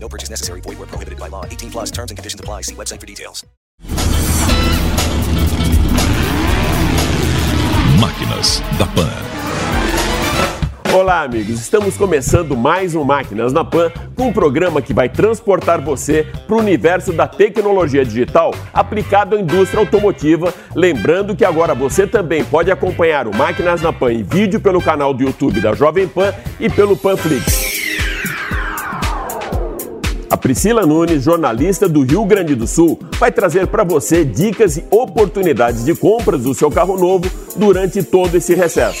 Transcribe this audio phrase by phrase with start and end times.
[0.00, 0.60] No purchase necessary.
[0.60, 1.44] Void where prohibited by law.
[1.44, 2.62] 18 plus terms and conditions apply.
[2.62, 3.44] See website for details.
[8.00, 9.28] Máquinas da Pan.
[10.94, 11.60] Olá, amigos.
[11.60, 16.60] Estamos começando mais um Máquinas na Pan, um programa que vai transportar você para o
[16.60, 20.52] universo da tecnologia digital aplicado à indústria automotiva.
[20.74, 25.12] Lembrando que agora você também pode acompanhar o Máquinas na Pan em vídeo pelo canal
[25.12, 27.57] do YouTube da Jovem Pan e pelo Panflix.
[30.38, 34.84] A Priscila Nunes, jornalista do Rio Grande do Sul, vai trazer para você dicas e
[34.88, 39.00] oportunidades de compras do seu carro novo durante todo esse recesso.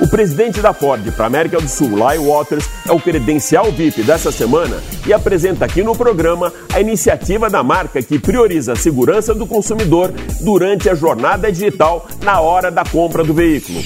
[0.00, 4.02] O presidente da Ford para a América do Sul, Lai Waters, é o credencial VIP
[4.02, 9.36] dessa semana e apresenta aqui no programa a iniciativa da marca que prioriza a segurança
[9.36, 13.78] do consumidor durante a jornada digital na hora da compra do veículo.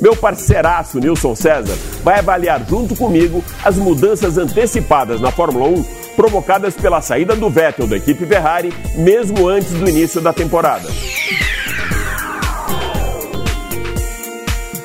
[0.00, 5.84] Meu parceiraço Nilson César vai avaliar junto comigo as mudanças antecipadas na Fórmula 1
[6.16, 10.88] provocadas pela saída do Vettel da equipe Ferrari, mesmo antes do início da temporada.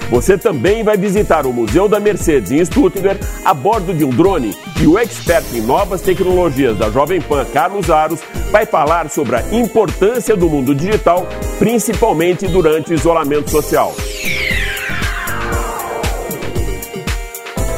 [0.09, 4.55] Você também vai visitar o Museu da Mercedes em Stuttgart a bordo de um drone
[4.81, 9.43] e o expert em novas tecnologias da Jovem Pan, Carlos Aros, vai falar sobre a
[9.51, 11.27] importância do mundo digital,
[11.59, 13.93] principalmente durante o isolamento social.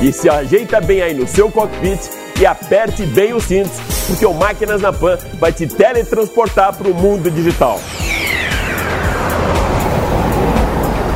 [0.01, 1.99] E se ajeita bem aí no seu cockpit
[2.39, 6.93] e aperte bem os cintos, porque o Máquinas na Pan vai te teletransportar para o
[6.93, 7.79] mundo digital.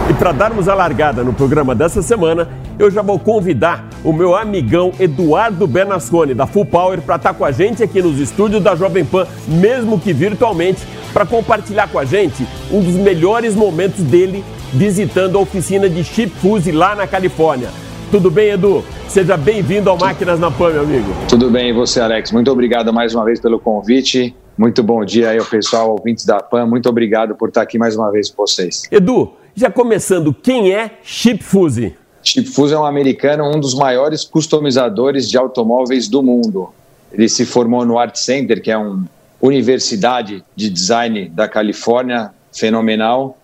[0.07, 2.47] E para darmos a largada no programa dessa semana,
[2.77, 7.43] eu já vou convidar o meu amigão Eduardo Bernasconi, da Full Power, para estar com
[7.43, 12.05] a gente aqui nos estúdios da Jovem Pan, mesmo que virtualmente, para compartilhar com a
[12.05, 17.69] gente um dos melhores momentos dele visitando a oficina de Chip Fuse lá na Califórnia.
[18.11, 18.83] Tudo bem, Edu?
[19.09, 21.07] Seja bem-vindo ao Máquinas na Pan, meu amigo.
[21.27, 22.31] Tudo bem, e você, Alex?
[22.31, 24.33] Muito obrigado mais uma vez pelo convite.
[24.57, 26.65] Muito bom dia aí ao pessoal, ouvintes da PAN.
[26.65, 28.83] Muito obrigado por estar aqui mais uma vez com vocês.
[28.91, 31.95] Edu, já começando, quem é Chip Fuse?
[32.23, 36.69] Chip Fuse é um americano, um dos maiores customizadores de automóveis do mundo.
[37.11, 39.03] Ele se formou no Art Center, que é uma
[39.41, 43.37] universidade de design da Califórnia, fenomenal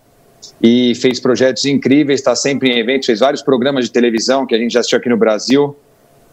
[0.62, 4.58] e fez projetos incríveis, está sempre em eventos, fez vários programas de televisão que a
[4.58, 5.76] gente já assistiu aqui no Brasil.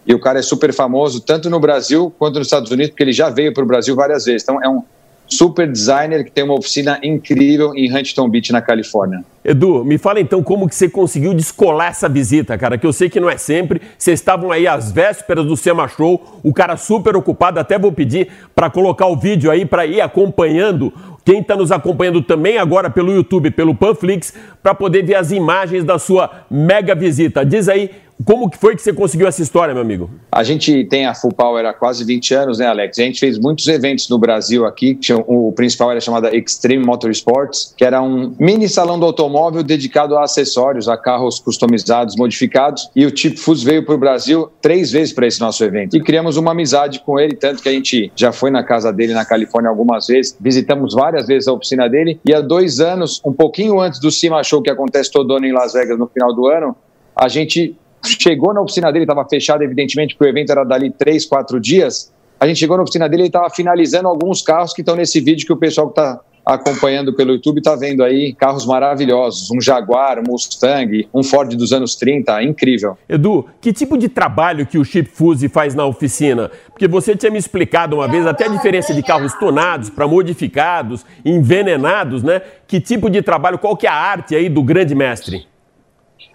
[0.06, 3.12] E o cara é super famoso, tanto no Brasil quanto nos Estados Unidos, porque ele
[3.12, 4.42] já veio para o Brasil várias vezes.
[4.42, 4.82] Então é um
[5.30, 9.24] super designer que tem uma oficina incrível em Huntington Beach, na Califórnia.
[9.44, 13.08] Edu, me fala então como que você conseguiu descolar essa visita, cara, que eu sei
[13.08, 13.80] que não é sempre.
[13.96, 18.28] Vocês estavam aí às vésperas do Sema Show, o cara super ocupado, até vou pedir
[18.54, 20.92] para colocar o vídeo aí para ir acompanhando
[21.24, 25.84] quem está nos acompanhando também agora pelo YouTube, pelo Panflix, para poder ver as imagens
[25.84, 27.44] da sua mega visita.
[27.44, 27.90] Diz aí
[28.24, 30.10] como que foi que você conseguiu essa história, meu amigo?
[30.30, 32.98] A gente tem a Full Power há quase 20 anos, né, Alex?
[32.98, 34.98] A gente fez muitos eventos no Brasil aqui.
[35.26, 40.24] O principal era chamado Extreme Motorsports, que era um mini salão do automóvel dedicado a
[40.24, 42.90] acessórios, a carros customizados, modificados.
[42.94, 45.96] E o Chip Foods veio para o Brasil três vezes para esse nosso evento.
[45.96, 49.14] E criamos uma amizade com ele, tanto que a gente já foi na casa dele
[49.14, 52.20] na Califórnia algumas vezes, visitamos várias vezes a oficina dele.
[52.24, 55.52] E há dois anos, um pouquinho antes do Cima Show, que acontece todo ano em
[55.52, 56.76] Las Vegas no final do ano,
[57.16, 61.26] a gente chegou na oficina dele, estava fechado, evidentemente, porque o evento era dali três,
[61.26, 62.12] quatro dias.
[62.38, 65.46] A gente chegou na oficina dele e estava finalizando alguns carros que estão nesse vídeo
[65.46, 70.18] que o pessoal que está acompanhando pelo YouTube está vendo aí carros maravilhosos, um Jaguar,
[70.18, 72.96] um Mustang, um Ford dos anos 30, incrível.
[73.08, 76.50] Edu, que tipo de trabalho que o Chip Fuse faz na oficina?
[76.68, 81.04] Porque você tinha me explicado uma vez até a diferença de carros tonados para modificados,
[81.24, 82.40] envenenados, né?
[82.66, 85.46] Que tipo de trabalho, qual que é a arte aí do grande mestre?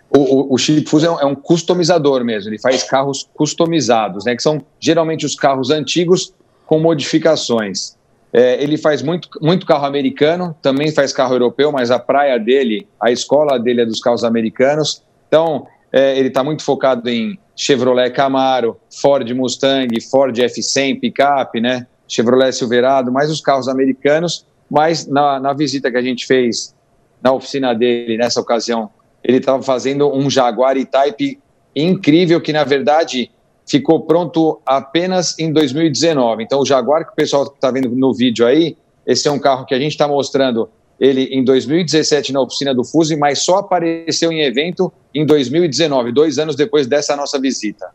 [0.10, 4.42] O, o, o é um, é um, customizador mesmo, ele faz carros customizados, né, que
[4.42, 6.34] são geralmente os carros antigos
[6.66, 7.96] com modificações.
[8.32, 12.88] É, ele faz muito, muito carro americano, também faz carro europeu, mas a praia dele,
[13.00, 15.02] a escola dele é dos carros americanos.
[15.28, 21.88] Então, é, ele está muito focado em Chevrolet Camaro, Ford Mustang, Ford F100, picape, né?
[22.08, 24.46] Chevrolet Silverado, mais os carros americanos.
[24.70, 26.76] Mas na, na visita que a gente fez
[27.22, 28.90] na oficina dele, nessa ocasião,
[29.26, 31.40] ele estava fazendo um Jaguar E-Type
[31.76, 33.32] incrível, que na verdade
[33.68, 36.44] ficou pronto apenas em 2019.
[36.44, 39.66] Então, o Jaguar que o pessoal está vendo no vídeo aí, esse é um carro
[39.66, 40.70] que a gente está mostrando
[41.00, 46.38] ele em 2017 na oficina do Fuse, mas só apareceu em evento em 2019, dois
[46.38, 47.88] anos depois dessa nossa visita.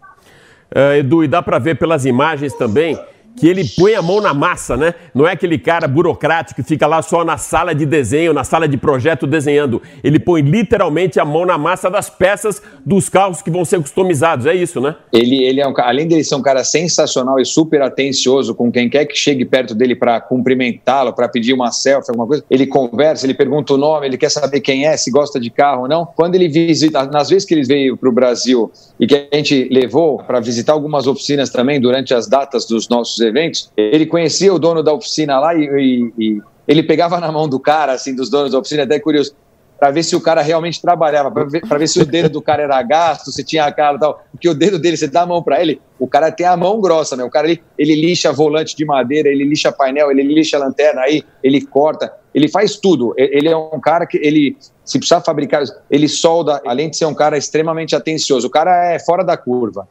[0.75, 2.99] Uh, Edu, e dá para ver pelas imagens também
[3.37, 4.95] que ele põe a mão na massa, né?
[5.15, 8.69] Não é aquele cara burocrático que fica lá só na sala de desenho, na sala
[8.69, 9.81] de projeto desenhando.
[10.05, 14.47] Ele põe literalmente a mão na massa das peças dos carros que vão ser customizados.
[14.47, 14.97] É isso, né?
[15.13, 18.89] Ele, ele é um, além de ser um cara sensacional e super atencioso com quem
[18.91, 22.45] quer que chegue perto dele para cumprimentá-lo, para pedir uma selfie, alguma coisa.
[22.51, 25.83] Ele conversa, ele pergunta o nome, ele quer saber quem é, se gosta de carro
[25.83, 26.05] ou não.
[26.05, 29.69] Quando ele visita, nas vezes que ele veio para o Brasil e que a gente
[29.71, 34.59] levou para visitar algumas oficinas também durante as datas dos nossos eventos, ele conhecia o
[34.59, 38.31] dono da oficina lá e, e, e ele pegava na mão do cara, assim, dos
[38.31, 39.35] donos da oficina, até curioso,
[39.81, 42.63] para ver se o cara realmente trabalhava, para ver, ver, se o dedo do cara
[42.63, 44.23] era gasto, se tinha a cara e tal.
[44.31, 46.83] Porque o dedo dele, você dá a mão para ele, o cara tem a mão
[46.83, 47.25] grossa, né?
[47.25, 51.25] O cara ele, ele lixa volante de madeira, ele lixa painel, ele lixa lanterna, aí
[51.43, 53.15] ele corta, ele faz tudo.
[53.17, 57.15] Ele é um cara que ele, se precisar fabricar, ele solda, além de ser um
[57.15, 58.49] cara extremamente atencioso.
[58.49, 59.89] O cara é fora da curva.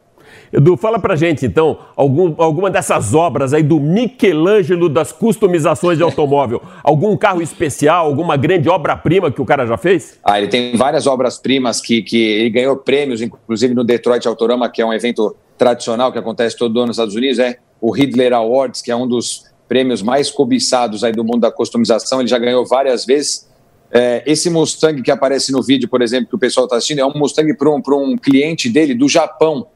[0.51, 6.03] Edu, fala pra gente então algum, alguma dessas obras aí do Michelangelo das customizações de
[6.03, 6.61] automóvel.
[6.83, 10.19] Algum carro especial, alguma grande obra-prima que o cara já fez?
[10.23, 14.81] Ah, ele tem várias obras-primas que, que ele ganhou prêmios, inclusive no Detroit Autorama, que
[14.81, 18.81] é um evento tradicional que acontece todo ano nos Estados Unidos, é o Hitler Awards,
[18.81, 22.19] que é um dos prêmios mais cobiçados aí do mundo da customização.
[22.19, 23.47] Ele já ganhou várias vezes.
[23.91, 27.05] É, esse Mustang que aparece no vídeo, por exemplo, que o pessoal está assistindo, é
[27.05, 29.67] um Mustang para um, um cliente dele do Japão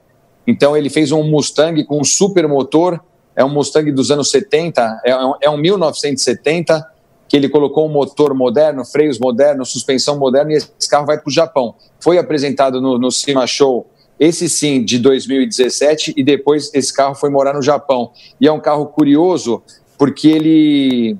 [0.45, 3.01] então ele fez um Mustang com um super motor,
[3.36, 6.86] é um Mustang dos anos 70, é um, é um 1970,
[7.28, 11.30] que ele colocou um motor moderno, freios modernos, suspensão moderna, e esse carro vai para
[11.30, 11.74] o Japão.
[12.00, 13.88] Foi apresentado no, no Cima Show,
[14.19, 18.12] esse sim, de 2017, e depois esse carro foi morar no Japão.
[18.39, 19.63] E é um carro curioso,
[19.98, 21.18] porque ele,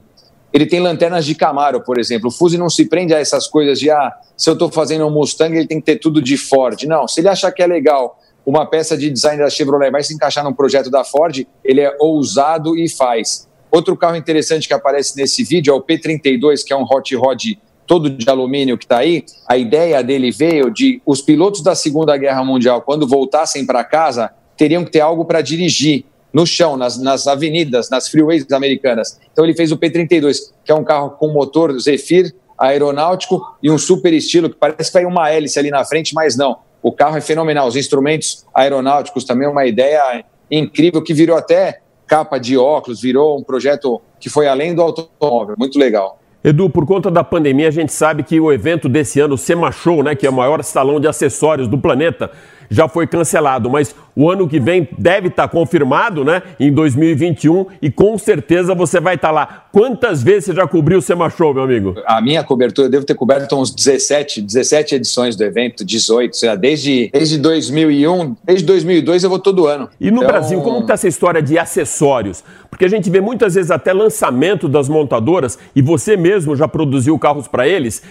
[0.53, 2.27] ele tem lanternas de Camaro, por exemplo.
[2.27, 5.09] O Fuzi não se prende a essas coisas de, ah, se eu estou fazendo um
[5.09, 6.83] Mustang, ele tem que ter tudo de Ford.
[6.83, 10.13] Não, se ele achar que é legal uma peça de design da Chevrolet vai se
[10.13, 13.47] encaixar num projeto da Ford, ele é ousado e faz.
[13.71, 17.43] Outro carro interessante que aparece nesse vídeo é o P32, que é um hot rod
[17.87, 19.25] todo de alumínio que está aí.
[19.47, 24.31] A ideia dele veio de os pilotos da Segunda Guerra Mundial, quando voltassem para casa,
[24.57, 29.19] teriam que ter algo para dirigir no chão, nas, nas avenidas, nas freeways americanas.
[29.31, 33.77] Então ele fez o P32, que é um carro com motor Zephyr aeronáutico e um
[33.77, 36.57] super estilo que parece que vai uma hélice ali na frente, mas não.
[36.83, 37.68] O carro é fenomenal.
[37.68, 43.44] Os instrumentos aeronáuticos também uma ideia incrível que virou até capa de óculos, virou um
[43.44, 45.56] projeto que foi além do automóvel.
[45.57, 46.19] Muito legal.
[46.44, 49.71] Edu, por conta da pandemia, a gente sabe que o evento desse ano, o SEMA
[49.71, 52.30] Show, né, que é o maior salão de acessórios do planeta,
[52.69, 56.42] já foi cancelado, mas o ano que vem deve estar tá confirmado, né?
[56.60, 59.65] Em 2021 e com certeza você vai estar tá lá.
[59.71, 61.95] Quantas vezes você já cobriu o Sema Show, meu amigo?
[62.06, 66.50] A minha cobertura, eu devo ter coberto uns 17, 17 edições do evento, 18, sei
[66.50, 69.89] lá, desde, desde 2001, desde 2002 eu vou todo ano.
[70.00, 70.27] E no então...
[70.27, 72.44] Brasil, como está essa história de acessórios?
[72.69, 77.18] Porque a gente vê muitas vezes até lançamento das montadoras e você mesmo já produziu
[77.18, 78.04] carros para eles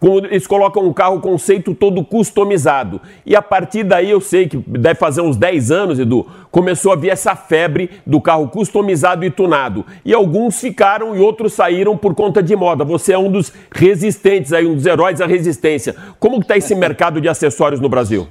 [0.00, 3.00] eles colocam um carro conceito todo customizado.
[3.26, 6.96] E a partir daí eu sei que deve fazer uns 10 anos, Edu, começou a
[6.96, 9.84] vir essa febre do carro customizado e tunado.
[10.04, 12.84] E alguns ficaram e outros saíram por conta de moda.
[12.84, 15.96] Você é um dos resistentes aí, um dos heróis da resistência.
[16.20, 18.28] Como está esse mercado de acessórios no Brasil?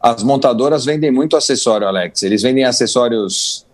[0.00, 2.22] As montadoras vendem muito acessório, Alex.
[2.24, 3.64] Eles vendem acessórios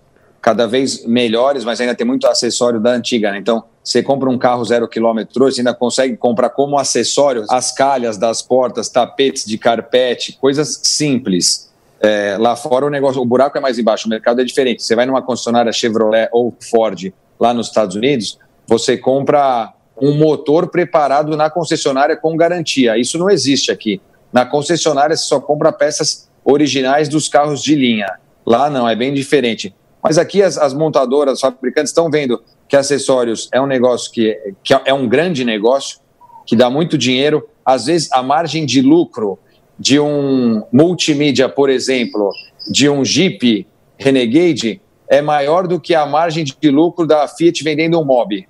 [0.41, 3.39] cada vez melhores, mas ainda tem muito acessório da antiga, né?
[3.39, 8.19] Então, você compra um carro zero quilômetro, você ainda consegue comprar como acessório as calhas
[8.19, 11.73] das portas, tapetes de carpete, coisas simples.
[11.99, 14.83] É, lá fora o negócio, o buraco é mais embaixo, o mercado é diferente.
[14.83, 20.69] Você vai numa concessionária Chevrolet ou Ford lá nos Estados Unidos, você compra um motor
[20.69, 22.99] preparado na concessionária com garantia.
[22.99, 24.03] Isso não existe aqui.
[24.31, 28.19] Na concessionária você só compra peças originais dos carros de linha.
[28.45, 29.75] Lá não, é bem diferente.
[30.03, 34.39] Mas aqui as, as montadoras, os fabricantes estão vendo que acessórios é um negócio que,
[34.63, 35.99] que é um grande negócio,
[36.47, 37.49] que dá muito dinheiro.
[37.65, 39.39] Às vezes a margem de lucro
[39.79, 42.31] de um multimídia, por exemplo,
[42.71, 47.99] de um Jeep Renegade é maior do que a margem de lucro da Fiat vendendo
[47.99, 48.47] um Mob.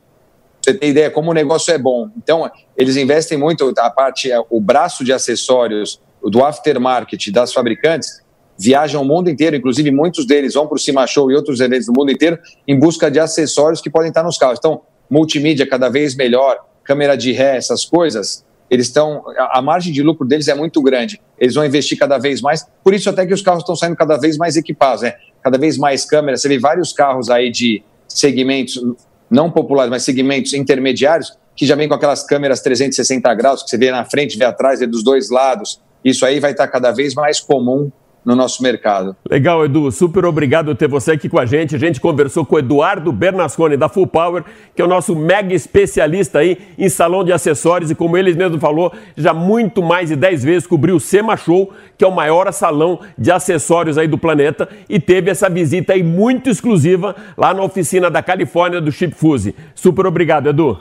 [0.60, 2.10] Você tem ideia como o negócio é bom.
[2.16, 8.20] Então, eles investem muito a parte, o braço de acessórios do aftermarket das fabricantes
[8.58, 11.86] viajam o mundo inteiro, inclusive muitos deles vão para o Cima Show e outros eventos
[11.86, 14.58] do mundo inteiro em busca de acessórios que podem estar nos carros.
[14.58, 19.24] Então, multimídia cada vez melhor, câmera de ré, essas coisas, eles estão.
[19.50, 21.20] A margem de lucro deles é muito grande.
[21.38, 22.66] Eles vão investir cada vez mais.
[22.84, 25.14] Por isso, até que os carros estão saindo cada vez mais equipados, né?
[25.42, 26.42] Cada vez mais câmeras.
[26.42, 28.82] Você vê vários carros aí de segmentos
[29.30, 33.76] não populares, mas segmentos intermediários, que já vem com aquelas câmeras 360 graus, que você
[33.76, 35.80] vê na frente, vê atrás, vê dos dois lados.
[36.04, 37.90] Isso aí vai estar cada vez mais comum
[38.28, 39.16] no nosso mercado.
[39.26, 39.90] Legal, Edu.
[39.90, 41.74] Super obrigado por ter você aqui com a gente.
[41.74, 44.44] A gente conversou com o Eduardo Bernasconi, da Full Power,
[44.76, 48.60] que é o nosso mega especialista aí em salão de acessórios e, como ele mesmo
[48.60, 52.52] falou, já muito mais de 10 vezes cobriu o SEMA Show, que é o maior
[52.52, 57.62] salão de acessórios aí do planeta, e teve essa visita aí muito exclusiva lá na
[57.62, 59.54] oficina da Califórnia do Chip Fuse.
[59.74, 60.78] Super obrigado, Edu.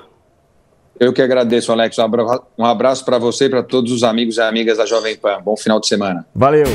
[1.00, 1.96] Eu que agradeço, Alex.
[2.58, 5.40] Um abraço para você e para todos os amigos e amigas da Jovem Pan.
[5.42, 6.26] Bom final de semana.
[6.36, 6.66] Valeu.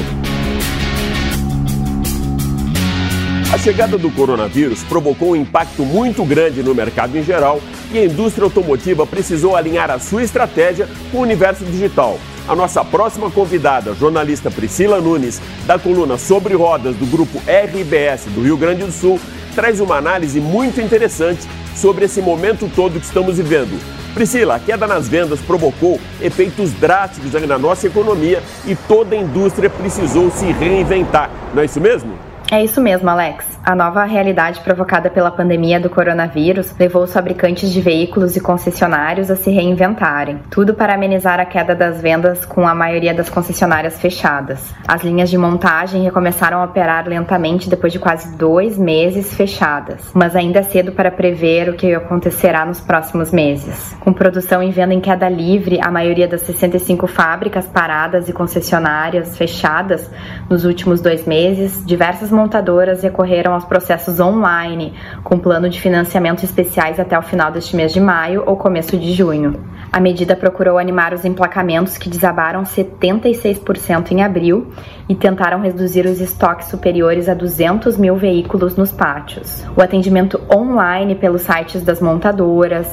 [3.52, 7.60] A chegada do coronavírus provocou um impacto muito grande no mercado em geral
[7.92, 12.18] e a indústria automotiva precisou alinhar a sua estratégia com o universo digital.
[12.48, 18.42] A nossa próxima convidada, jornalista Priscila Nunes, da coluna Sobre Rodas do grupo RBS do
[18.42, 19.20] Rio Grande do Sul,
[19.54, 23.78] traz uma análise muito interessante sobre esse momento todo que estamos vivendo.
[24.14, 29.68] Priscila, a queda nas vendas provocou efeitos drásticos na nossa economia e toda a indústria
[29.68, 31.30] precisou se reinventar.
[31.54, 32.31] Não é isso mesmo?
[32.50, 33.46] É isso mesmo, Alex.
[33.64, 39.30] A nova realidade provocada pela pandemia do coronavírus levou os fabricantes de veículos e concessionários
[39.30, 44.00] a se reinventarem, tudo para amenizar a queda das vendas com a maioria das concessionárias
[44.00, 44.74] fechadas.
[44.86, 50.34] As linhas de montagem recomeçaram a operar lentamente depois de quase dois meses fechadas, mas
[50.34, 53.94] ainda é cedo para prever o que acontecerá nos próximos meses.
[54.00, 59.38] Com produção e venda em queda livre, a maioria das 65 fábricas paradas e concessionárias
[59.38, 60.10] fechadas
[60.50, 66.98] nos últimos dois meses, diversas montadoras recorreram aos processos online, com plano de financiamento especiais
[66.98, 69.72] até o final deste mês de maio ou começo de junho.
[69.92, 74.68] A medida procurou animar os emplacamentos que desabaram 76% em abril
[75.06, 79.62] e tentaram reduzir os estoques superiores a 200 mil veículos nos pátios.
[79.76, 82.86] O atendimento online pelos sites das montadoras,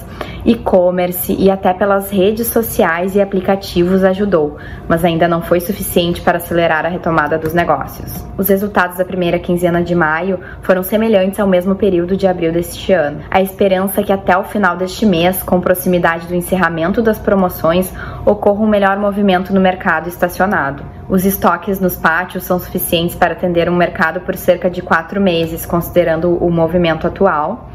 [0.43, 6.37] e-commerce e até pelas redes sociais e aplicativos ajudou, mas ainda não foi suficiente para
[6.37, 8.25] acelerar a retomada dos negócios.
[8.37, 12.94] Os resultados da primeira quinzena de maio foram semelhantes ao mesmo período de abril deste
[12.94, 13.22] ano.
[13.29, 17.91] A esperança é que até o final deste mês, com proximidade do encerramento das promoções,
[18.25, 20.84] ocorra um melhor movimento no mercado estacionado.
[21.08, 25.65] Os estoques nos pátios são suficientes para atender um mercado por cerca de quatro meses,
[25.65, 27.70] considerando o movimento atual.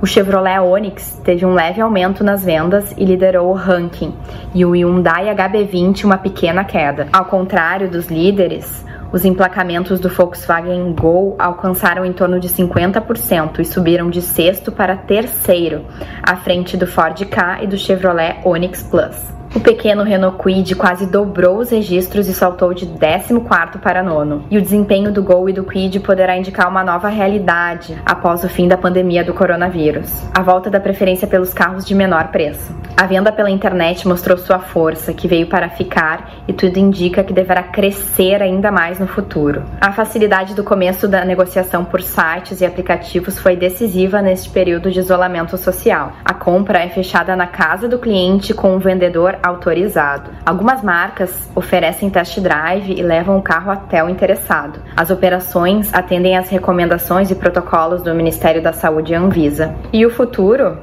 [0.00, 4.14] O Chevrolet Onix teve um leve aumento nas vendas e liderou o ranking,
[4.54, 7.08] e o Hyundai HB20 uma pequena queda.
[7.10, 13.64] Ao contrário dos líderes, os emplacamentos do Volkswagen Gol alcançaram em torno de 50% e
[13.64, 15.84] subiram de sexto para terceiro,
[16.22, 19.16] à frente do Ford Ka e do Chevrolet Onix Plus.
[19.56, 24.44] O pequeno Renault Kwid quase dobrou os registros e saltou de 14º para nono.
[24.50, 28.50] E o desempenho do Gol e do Kwid poderá indicar uma nova realidade após o
[28.50, 30.12] fim da pandemia do coronavírus.
[30.36, 32.76] A volta da preferência pelos carros de menor preço.
[32.94, 37.32] A venda pela internet mostrou sua força, que veio para ficar e tudo indica que
[37.32, 39.64] deverá crescer ainda mais no futuro.
[39.80, 45.00] A facilidade do começo da negociação por sites e aplicativos foi decisiva neste período de
[45.00, 46.12] isolamento social.
[46.22, 50.30] A compra é fechada na casa do cliente com o vendedor autorizado.
[50.44, 54.80] Algumas marcas oferecem test drive e levam o carro até o interessado.
[54.96, 59.74] As operações atendem às recomendações e protocolos do Ministério da Saúde e Anvisa.
[59.92, 60.78] E o futuro?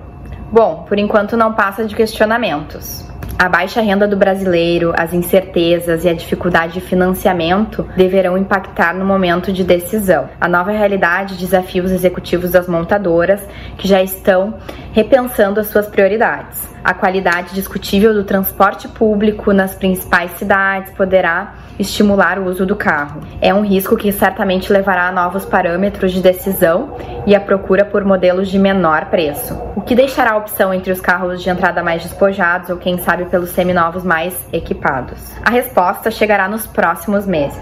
[0.51, 3.03] Bom, por enquanto não passa de questionamentos.
[3.37, 9.03] A baixa renda do brasileiro, as incertezas e a dificuldade de financiamento deverão impactar no
[9.03, 10.29] momento de decisão.
[10.39, 13.41] A nova realidade desafia os executivos das montadoras
[13.77, 14.53] que já estão
[14.93, 16.72] repensando as suas prioridades.
[16.83, 23.21] A qualidade discutível do transporte público nas principais cidades poderá estimular o uso do carro.
[23.41, 28.03] É um risco que certamente levará a novos parâmetros de decisão e a procura por
[28.03, 32.03] modelos de menor preço, o que deixará a opção entre os carros de entrada mais
[32.03, 35.19] despojados ou, quem sabe, pelos seminovos mais equipados.
[35.43, 37.61] A resposta chegará nos próximos meses.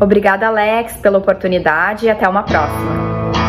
[0.00, 3.39] Obrigada, Alex, pela oportunidade e até uma próxima.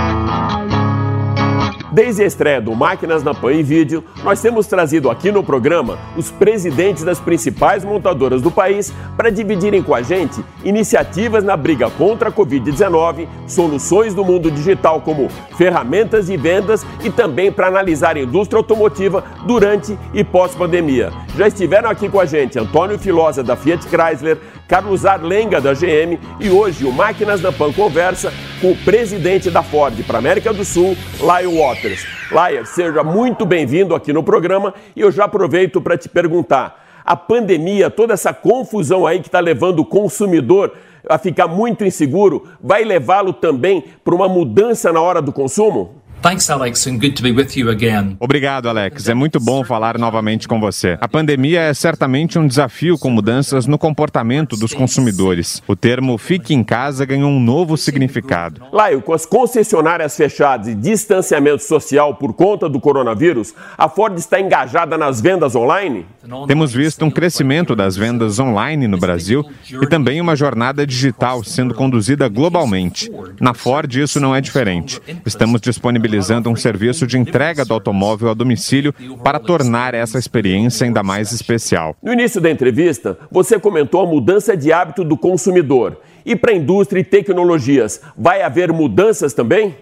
[1.91, 6.00] Desde a estreia do Máquinas na Pan em Vídeo, nós temos trazido aqui no programa
[6.15, 11.89] os presidentes das principais montadoras do país para dividirem com a gente iniciativas na briga
[11.89, 18.15] contra a Covid-19, soluções do mundo digital como ferramentas e vendas e também para analisar
[18.15, 21.12] a indústria automotiva durante e pós-pandemia.
[21.36, 24.38] Já estiveram aqui com a gente Antônio Filosa da Fiat Chrysler,
[24.71, 29.61] Carlos Arlenga da GM e hoje o Máquinas da Pan conversa com o presidente da
[29.61, 32.05] Ford para América do Sul, Lyle Waters.
[32.31, 37.01] Lyle, seja muito bem-vindo aqui no programa e eu já aproveito para te perguntar.
[37.03, 40.71] A pandemia, toda essa confusão aí que está levando o consumidor
[41.05, 46.00] a ficar muito inseguro, vai levá-lo também para uma mudança na hora do consumo?
[46.21, 48.15] Thanks, Alex, and good to be with you again.
[48.19, 49.09] Obrigado, Alex.
[49.09, 50.95] É muito bom falar novamente com você.
[51.01, 55.63] A pandemia é certamente um desafio com mudanças no comportamento dos consumidores.
[55.67, 58.61] O termo fique em casa ganhou um novo significado.
[58.71, 64.39] Laio, com as concessionárias fechadas e distanciamento social por conta do coronavírus, a Ford está
[64.39, 66.05] engajada nas vendas online?
[66.47, 71.73] Temos visto um crescimento das vendas online no Brasil e também uma jornada digital sendo
[71.73, 73.11] conduzida globalmente.
[73.39, 74.99] Na Ford, isso não é diferente.
[75.25, 80.85] Estamos disponibilizando disponibilizando um serviço de entrega do automóvel a domicílio para tornar essa experiência
[80.85, 81.95] ainda mais especial.
[82.01, 85.99] No início da entrevista, você comentou a mudança de hábito do consumidor.
[86.25, 89.75] E para a indústria e tecnologias, vai haver mudanças também?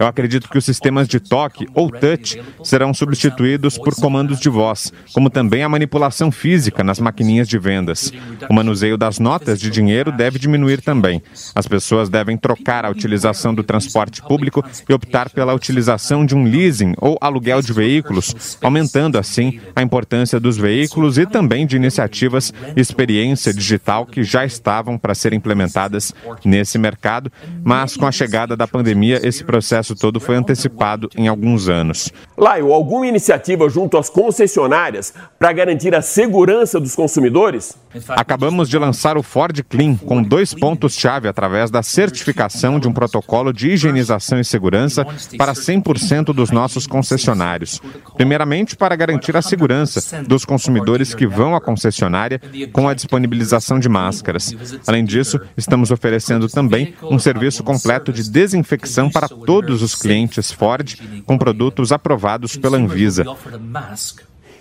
[0.00, 4.90] Eu acredito que os sistemas de toque ou touch serão substituídos por comandos de voz,
[5.12, 8.10] como também a manipulação física nas maquininhas de vendas.
[8.48, 11.22] O manuseio das notas de dinheiro deve diminuir também.
[11.54, 16.44] As pessoas devem trocar a utilização do transporte público e optar pela utilização de um
[16.44, 22.50] leasing ou aluguel de veículos, aumentando assim a importância dos veículos e também de iniciativas
[22.74, 27.30] experiência digital que já estavam para ser implementadas nesse mercado,
[27.62, 32.12] mas com com a chegada da pandemia, esse processo todo foi antecipado em alguns anos.
[32.38, 37.76] Laio, alguma iniciativa junto às concessionárias para garantir a segurança dos consumidores?
[38.10, 43.52] Acabamos de lançar o Ford Clean com dois pontos-chave através da certificação de um protocolo
[43.52, 45.04] de higienização e segurança
[45.36, 47.80] para 100% dos nossos concessionários.
[48.16, 52.40] Primeiramente, para garantir a segurança dos consumidores que vão à concessionária
[52.72, 54.54] com a disponibilização de máscaras.
[54.86, 60.52] Além disso, estamos oferecendo também um serviço completo completo de desinfecção para todos os clientes
[60.52, 63.24] Ford com produtos aprovados pela Anvisa.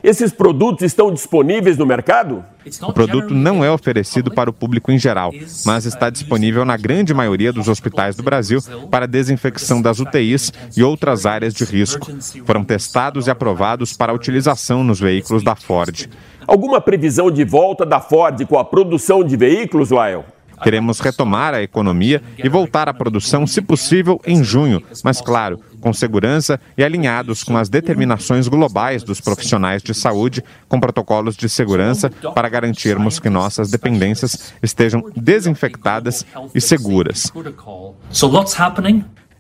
[0.04, 2.46] Esses produtos estão disponíveis no mercado?
[2.84, 5.32] O produto não é oferecido para o público em geral,
[5.66, 8.60] mas está disponível na grande maioria dos hospitais do Brasil
[8.92, 12.08] para desinfecção das UTIs e outras áreas de risco.
[12.46, 16.08] Foram testados e aprovados para utilização nos veículos da Ford.
[16.46, 20.35] Alguma previsão de volta da Ford com a produção de veículos, Lyle?
[20.62, 25.94] Queremos retomar a economia e voltar à produção, se possível, em junho, mas, claro, com
[25.94, 32.10] segurança e alinhados com as determinações globais dos profissionais de saúde, com protocolos de segurança
[32.34, 37.32] para garantirmos que nossas dependências estejam desinfectadas e seguras.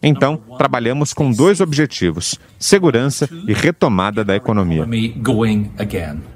[0.08, 4.86] Então, trabalhamos com dois objetivos: segurança e retomada da economia.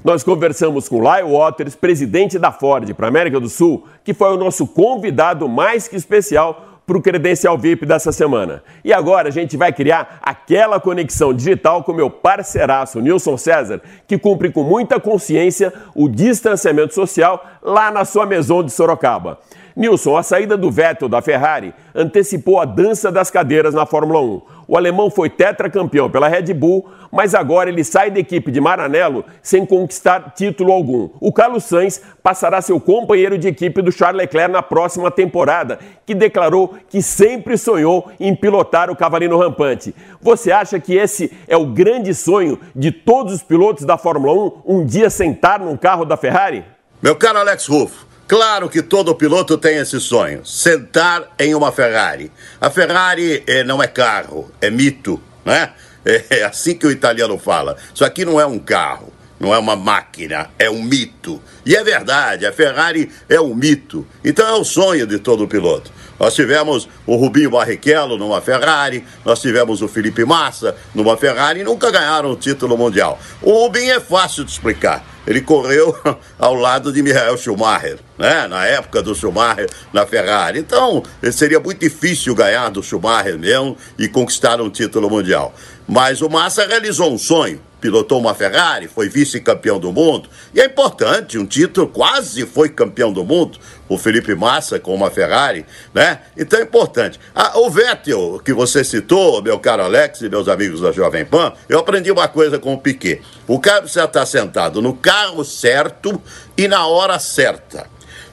[0.04, 4.34] Nós conversamos com Lyle Waters, presidente da Ford para a América do Sul, que foi
[4.34, 8.64] o nosso convidado mais que especial para o Credencial VIP dessa semana.
[8.84, 14.18] E agora a gente vai criar aquela conexão digital com meu parceiraço Nilson César, que
[14.18, 19.38] cumpre com muita consciência o distanciamento social lá na sua Maison de Sorocaba.
[19.80, 24.42] Nilson, a saída do Vettel da Ferrari antecipou a dança das cadeiras na Fórmula 1.
[24.68, 29.24] O alemão foi tetracampeão pela Red Bull, mas agora ele sai da equipe de Maranello
[29.42, 31.10] sem conquistar título algum.
[31.22, 36.14] O Carlos Sainz passará o companheiro de equipe do Charles Leclerc na próxima temporada, que
[36.14, 39.96] declarou que sempre sonhou em pilotar o cavalinho rampante.
[40.22, 44.62] Você acha que esse é o grande sonho de todos os pilotos da Fórmula 1,
[44.66, 46.66] um dia sentar num carro da Ferrari?
[47.02, 52.32] Meu caro Alex Ruff, Claro que todo piloto tem esse sonho: sentar em uma Ferrari.
[52.62, 55.74] A Ferrari eh, não é carro, é mito, né?
[56.30, 57.76] É assim que o italiano fala.
[57.94, 61.42] Isso aqui não é um carro, não é uma máquina, é um mito.
[61.66, 64.08] E é verdade, a Ferrari é um mito.
[64.24, 65.92] Então é o sonho de todo piloto.
[66.20, 71.64] Nós tivemos o Rubinho Barrichello numa Ferrari, nós tivemos o Felipe Massa numa Ferrari e
[71.64, 73.18] nunca ganharam o título mundial.
[73.42, 75.06] O Rubinho é fácil de explicar.
[75.26, 75.96] Ele correu
[76.38, 78.48] ao lado de Michael Schumacher, né?
[78.48, 80.60] na época do Schumacher na Ferrari.
[80.60, 85.54] Então, seria muito difícil ganhar do Schumacher mesmo e conquistar um título mundial.
[85.88, 90.66] Mas o Massa realizou um sonho pilotou uma Ferrari, foi vice-campeão do mundo, e é
[90.66, 96.20] importante, um título, quase foi campeão do mundo, o Felipe Massa com uma Ferrari, né?
[96.38, 97.20] Então é importante.
[97.34, 101.54] Ah, o Vettel, que você citou, meu caro Alex e meus amigos da Jovem Pan,
[101.68, 103.22] eu aprendi uma coisa com o Piquet.
[103.48, 106.22] O cara precisa estar sentado no carro certo
[106.56, 107.88] e na hora certa.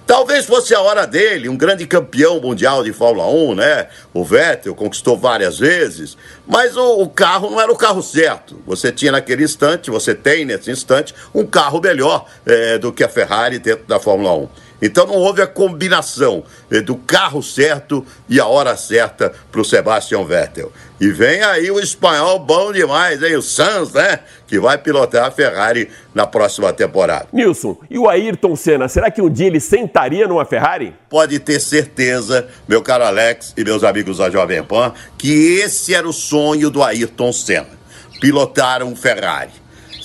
[0.06, 3.88] Talvez fosse a hora dele, um grande campeão mundial de Fórmula 1, né?
[4.14, 6.16] O Vettel conquistou várias vezes,
[6.46, 8.62] mas o, o, carro não era o carro certo.
[8.64, 13.08] Você tinha naquele instante, você tem nesse instante, um carro melhor é, do que a
[13.08, 14.48] Ferrari dentro da Fórmula 1.
[14.80, 16.44] Então não houve a combinação
[16.84, 20.72] do carro certo e a hora certa para o Sebastian Vettel.
[21.00, 23.36] E vem aí o espanhol bom demais, hein?
[23.36, 24.20] O Sanz, né?
[24.46, 27.28] Que vai pilotar a Ferrari na próxima temporada.
[27.32, 30.94] Nilson, e o Ayrton Senna, será que um dia ele sentaria numa Ferrari?
[31.08, 36.08] Pode ter certeza, meu caro Alex e meus amigos da Jovem Pan, que esse era
[36.08, 37.76] o sonho do Ayrton Senna.
[38.20, 39.52] Pilotar um Ferrari.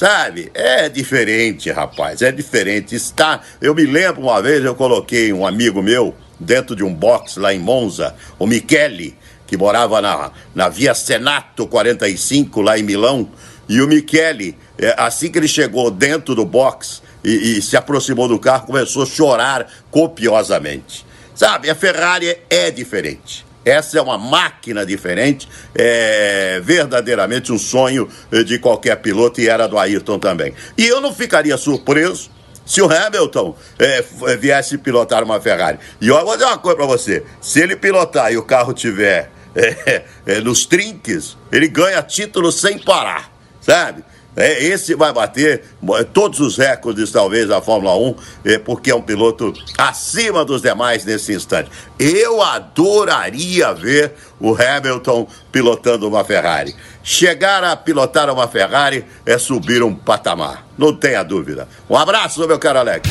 [0.02, 0.50] Sabe?
[0.56, 2.96] É diferente, rapaz, é diferente.
[2.96, 3.40] Está.
[3.62, 7.54] Eu me lembro uma vez, eu coloquei um amigo meu dentro de um box lá
[7.54, 13.30] em Monza, o Michele que morava na, na Via Senato 45, lá em Milão.
[13.70, 18.28] E o Michele, é, assim que ele chegou dentro do box e, e se aproximou
[18.28, 21.06] do carro, começou a chorar copiosamente.
[21.36, 23.46] Sabe, a Ferrari é diferente.
[23.64, 28.10] Essa é uma máquina diferente, é verdadeiramente um sonho
[28.46, 30.54] de qualquer piloto e era do Ayrton também.
[30.78, 32.32] E eu não ficaria surpreso
[32.66, 34.02] se o Hamilton é,
[34.38, 35.78] viesse pilotar uma Ferrari.
[36.00, 39.30] E eu vou dizer uma coisa para você: se ele pilotar e o carro tiver
[39.56, 44.04] é, é, nos trinques, ele ganha título sem parar, sabe?
[44.36, 45.64] É, esse vai bater
[46.14, 48.16] todos os recordes, talvez, da Fórmula 1,
[48.46, 51.70] é, porque é um piloto acima dos demais nesse instante.
[52.00, 56.74] Eu adoraria ver o Hamilton pilotando uma Ferrari.
[57.04, 61.68] Chegar a pilotar uma Ferrari é subir um patamar, não tenha dúvida.
[61.90, 63.10] Um abraço, meu caro Alex.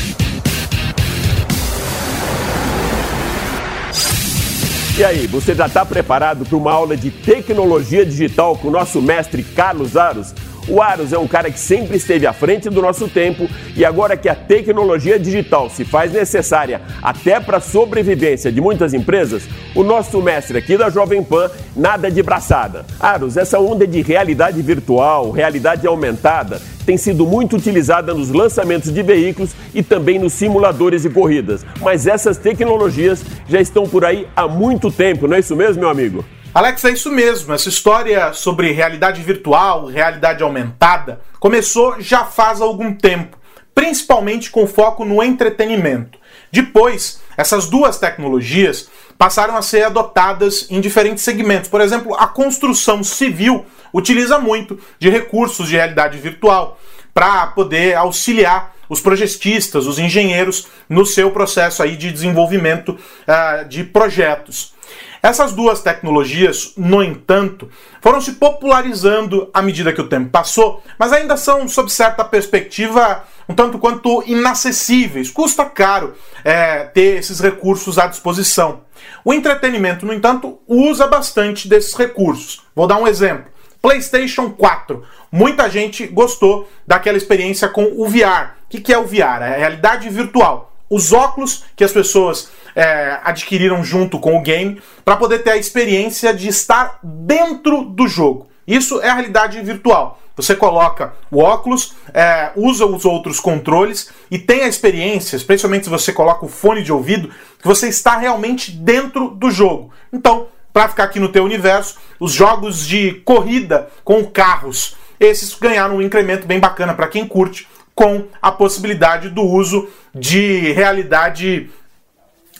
[4.98, 9.00] E aí, você já está preparado para uma aula de tecnologia digital com o nosso
[9.00, 10.34] mestre Carlos Aros?
[10.68, 14.16] O Aros é um cara que sempre esteve à frente do nosso tempo e agora
[14.16, 19.82] que a tecnologia digital se faz necessária até para a sobrevivência de muitas empresas, o
[19.82, 22.84] nosso mestre aqui da Jovem Pan, nada de braçada.
[22.98, 29.02] Aros, essa onda de realidade virtual, realidade aumentada, tem sido muito utilizada nos lançamentos de
[29.02, 31.64] veículos e também nos simuladores de corridas.
[31.80, 35.90] Mas essas tecnologias já estão por aí há muito tempo, não é isso mesmo, meu
[35.90, 36.24] amigo?
[36.52, 37.54] Alex, é isso mesmo.
[37.54, 43.38] Essa história sobre realidade virtual, realidade aumentada, começou já faz algum tempo,
[43.72, 46.18] principalmente com foco no entretenimento.
[46.50, 51.70] Depois, essas duas tecnologias passaram a ser adotadas em diferentes segmentos.
[51.70, 56.80] Por exemplo, a construção civil utiliza muito de recursos de realidade virtual
[57.14, 63.84] para poder auxiliar os projetistas, os engenheiros no seu processo aí de desenvolvimento uh, de
[63.84, 64.74] projetos.
[65.22, 67.68] Essas duas tecnologias, no entanto,
[68.00, 73.24] foram se popularizando à medida que o tempo passou, mas ainda são, sob certa perspectiva,
[73.46, 75.30] um tanto quanto inacessíveis.
[75.30, 78.80] Custa caro é, ter esses recursos à disposição.
[79.22, 82.62] O entretenimento, no entanto, usa bastante desses recursos.
[82.74, 83.46] Vou dar um exemplo.
[83.82, 85.02] PlayStation 4.
[85.30, 88.54] Muita gente gostou daquela experiência com o VR.
[88.64, 89.42] O que é o VR?
[89.42, 90.72] É a realidade virtual.
[90.88, 95.56] Os óculos que as pessoas é, adquiriram junto com o game para poder ter a
[95.56, 98.48] experiência de estar dentro do jogo.
[98.66, 100.20] Isso é a realidade virtual.
[100.36, 105.90] Você coloca o óculos, é, usa os outros controles e tem a experiência, especialmente se
[105.90, 109.92] você coloca o fone de ouvido, que você está realmente dentro do jogo.
[110.12, 115.96] Então, para ficar aqui no teu universo, os jogos de corrida com carros, esses ganharam
[115.96, 121.68] um incremento bem bacana para quem curte, com a possibilidade do uso de realidade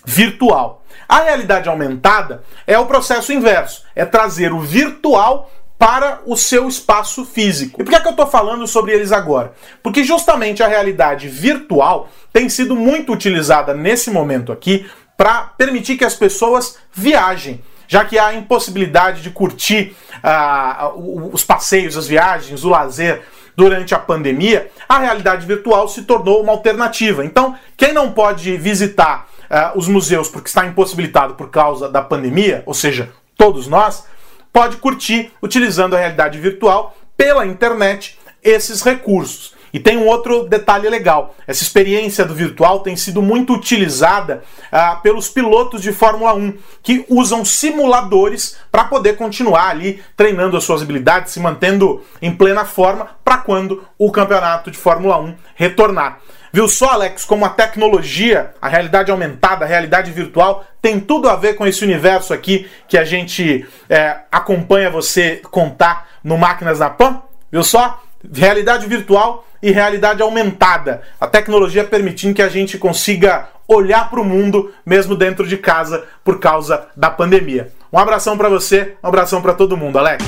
[0.04, 0.82] virtual.
[1.08, 7.24] A realidade aumentada é o processo inverso, é trazer o virtual para o seu espaço
[7.24, 7.80] físico.
[7.80, 9.54] E por que, é que eu estou falando sobre eles agora?
[9.82, 16.04] Porque justamente a realidade virtual tem sido muito utilizada nesse momento aqui para permitir que
[16.04, 17.62] as pessoas viajem.
[17.88, 23.22] Já que há a impossibilidade de curtir uh, os passeios, as viagens, o lazer
[23.56, 27.24] durante a pandemia, a realidade virtual se tornou uma alternativa.
[27.24, 32.62] Então, quem não pode visitar uh, os museus porque está impossibilitado por causa da pandemia,
[32.64, 34.04] ou seja, todos nós,
[34.52, 39.54] pode curtir utilizando a realidade virtual pela internet esses recursos.
[39.72, 45.00] E tem um outro detalhe legal: essa experiência do virtual tem sido muito utilizada uh,
[45.00, 50.82] pelos pilotos de Fórmula 1, que usam simuladores para poder continuar ali treinando as suas
[50.82, 56.18] habilidades, se mantendo em plena forma para quando o campeonato de Fórmula 1 retornar.
[56.52, 61.36] Viu só, Alex, como a tecnologia, a realidade aumentada, a realidade virtual tem tudo a
[61.36, 66.90] ver com esse universo aqui que a gente é, acompanha você contar no Máquinas na
[66.90, 67.22] Pan?
[67.52, 68.02] Viu só?
[68.32, 71.02] Realidade virtual e realidade aumentada.
[71.20, 76.04] A tecnologia permitindo que a gente consiga olhar para o mundo mesmo dentro de casa
[76.24, 77.70] por causa da pandemia.
[77.92, 80.24] Um abração para você, um abração para todo mundo, Alex.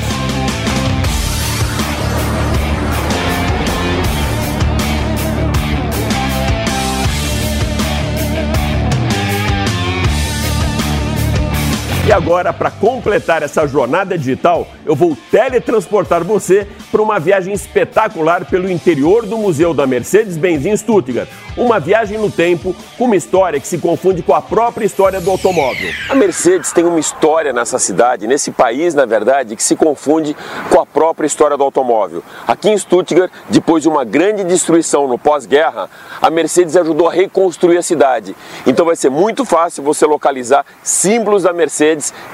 [12.13, 18.45] E agora, para completar essa jornada digital, eu vou teletransportar você para uma viagem espetacular
[18.45, 21.27] pelo interior do Museu da Mercedes-Benz em Stuttgart.
[21.57, 25.31] Uma viagem no tempo com uma história que se confunde com a própria história do
[25.31, 25.91] automóvel.
[26.11, 30.37] A Mercedes tem uma história nessa cidade, nesse país, na verdade, que se confunde
[30.71, 32.23] com a própria história do automóvel.
[32.47, 35.89] Aqui em Stuttgart, depois de uma grande destruição no pós-guerra,
[36.21, 38.37] a Mercedes ajudou a reconstruir a cidade.
[38.67, 41.53] Então vai ser muito fácil você localizar símbolos da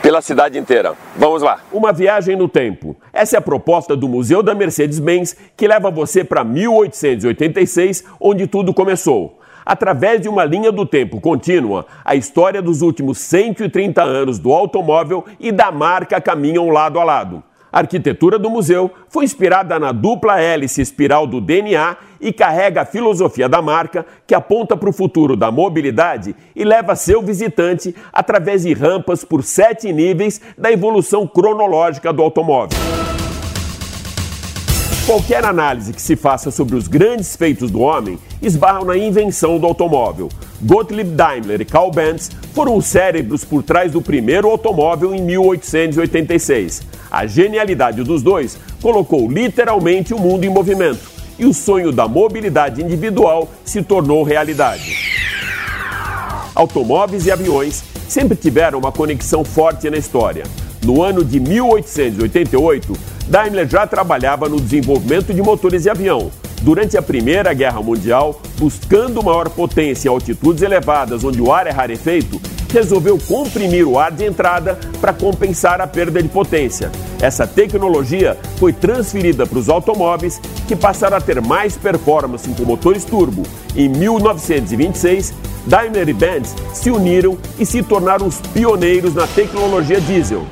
[0.00, 0.94] Pela cidade inteira.
[1.16, 1.60] Vamos lá.
[1.72, 2.96] Uma viagem no tempo.
[3.12, 8.72] Essa é a proposta do Museu da Mercedes-Benz que leva você para 1886, onde tudo
[8.72, 9.38] começou.
[9.66, 15.26] Através de uma linha do tempo contínua, a história dos últimos 130 anos do automóvel
[15.38, 17.42] e da marca caminham lado a lado.
[17.72, 22.86] A arquitetura do museu foi inspirada na dupla hélice espiral do DNA e carrega a
[22.86, 28.62] filosofia da marca que aponta para o futuro da mobilidade e leva seu visitante através
[28.62, 32.78] de rampas por sete níveis da evolução cronológica do automóvel.
[35.06, 39.66] Qualquer análise que se faça sobre os grandes feitos do homem esbarram na invenção do
[39.66, 40.28] automóvel.
[40.60, 46.82] Gottlieb Daimler e Carl Benz foram os cérebros por trás do primeiro automóvel em 1886.
[47.10, 52.82] A genialidade dos dois colocou literalmente o mundo em movimento e o sonho da mobilidade
[52.82, 54.96] individual se tornou realidade.
[56.54, 60.44] Automóveis e aviões sempre tiveram uma conexão forte na história.
[60.84, 62.92] No ano de 1888,
[63.28, 66.30] Daimler já trabalhava no desenvolvimento de motores de avião.
[66.62, 71.70] Durante a Primeira Guerra Mundial, buscando maior potência em altitudes elevadas onde o ar é
[71.70, 72.40] rarefeito,
[72.70, 76.90] resolveu comprimir o ar de entrada para compensar a perda de potência.
[77.20, 83.04] Essa tecnologia foi transferida para os automóveis, que passaram a ter mais performance com motores
[83.04, 83.42] turbo.
[83.74, 85.32] Em 1926,
[85.66, 90.44] Daimler e Benz se uniram e se tornaram os pioneiros na tecnologia diesel.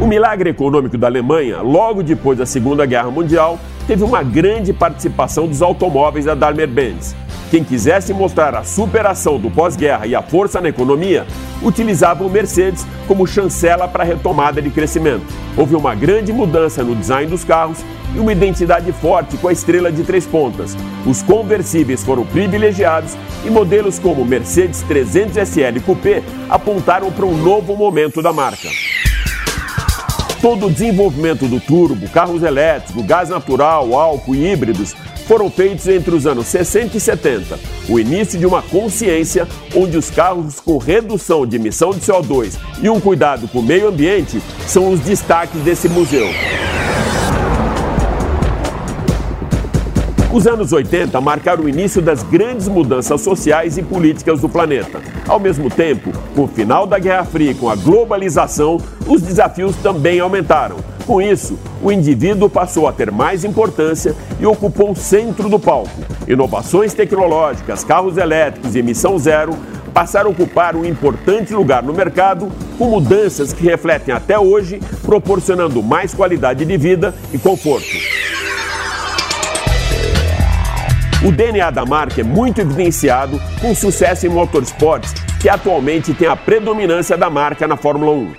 [0.00, 5.46] O milagre econômico da Alemanha, logo depois da Segunda Guerra Mundial, teve uma grande participação
[5.46, 7.14] dos automóveis da Daimler-Benz.
[7.50, 11.26] Quem quisesse mostrar a superação do pós-guerra e a força na economia,
[11.62, 15.26] utilizava o Mercedes como chancela para a retomada de crescimento.
[15.54, 19.92] Houve uma grande mudança no design dos carros e uma identidade forte com a estrela
[19.92, 20.74] de três pontas.
[21.06, 27.76] Os conversíveis foram privilegiados e modelos como Mercedes 300 SL Coupé apontaram para um novo
[27.76, 28.68] momento da marca.
[30.42, 34.92] Todo o desenvolvimento do turbo, carros elétricos, gás natural, álcool e híbridos
[35.28, 40.10] foram feitos entre os anos 60 e 70, o início de uma consciência onde os
[40.10, 44.90] carros com redução de emissão de CO2 e um cuidado com o meio ambiente são
[44.90, 46.26] os destaques desse museu.
[50.32, 54.98] Os anos 80 marcaram o início das grandes mudanças sociais e políticas do planeta.
[55.28, 59.76] Ao mesmo tempo, com o final da Guerra Fria e com a globalização, os desafios
[59.76, 60.76] também aumentaram.
[61.06, 66.00] Com isso, o indivíduo passou a ter mais importância e ocupou o centro do palco.
[66.26, 69.54] Inovações tecnológicas, carros elétricos e emissão zero
[69.92, 75.82] passaram a ocupar um importante lugar no mercado, com mudanças que refletem até hoje, proporcionando
[75.82, 78.11] mais qualidade de vida e conforto.
[81.24, 86.34] O DNA da marca é muito evidenciado com sucesso em motorsports, que atualmente tem a
[86.34, 88.32] predominância da marca na Fórmula 1.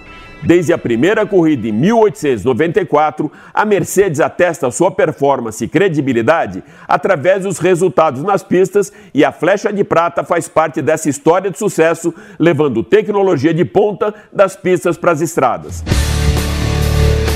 [0.43, 7.57] Desde a primeira corrida em 1894, a Mercedes atesta sua performance e credibilidade através dos
[7.57, 12.83] resultados nas pistas e a flecha de prata faz parte dessa história de sucesso, levando
[12.83, 15.81] tecnologia de ponta das pistas para as estradas.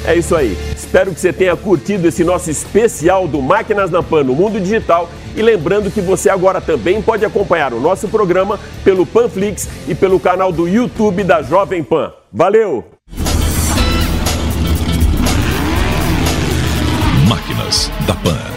[0.06, 0.58] É isso aí.
[0.74, 5.10] Espero que você tenha curtido esse nosso especial do Máquinas na Pan no mundo digital.
[5.38, 10.19] E lembrando que você agora também pode acompanhar o nosso programa pelo Panflix e pelo
[10.19, 12.12] canal do YouTube da Jovem Pan.
[12.34, 12.84] Valeu!
[17.30, 18.57] Máquinas da Pan.